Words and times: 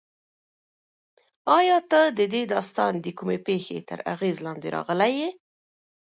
ایا 1.57 1.77
ته 1.91 2.01
د 2.17 2.19
دې 2.33 2.43
داستان 2.53 2.93
د 3.01 3.07
کومې 3.17 3.37
پېښې 3.47 3.77
تر 3.89 3.99
اغېز 4.13 4.37
لاندې 4.45 4.67
راغلی 4.75 5.11
یې؟ 5.19 5.29